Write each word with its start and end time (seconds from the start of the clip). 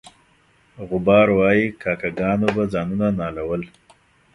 غبار 0.87 1.27
وایي 1.37 1.65
کاکه 1.81 2.09
ګانو 2.19 2.47
به 2.55 2.63
ځانونه 2.73 3.07
نالول. 3.19 3.63